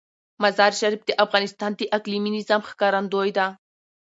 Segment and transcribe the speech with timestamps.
[0.43, 3.45] مزارشریف د افغانستان د اقلیمي نظام ښکارندوی ده.